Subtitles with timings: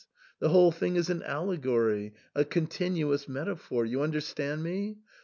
[0.39, 3.85] The whole thing is an allegory, a continuous metaphor.
[3.85, 4.97] You understand me?